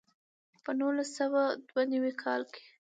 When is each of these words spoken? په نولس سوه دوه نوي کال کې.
په 0.63 0.71
نولس 0.79 1.09
سوه 1.19 1.41
دوه 1.67 1.83
نوي 1.93 2.13
کال 2.23 2.41
کې. 2.53 2.63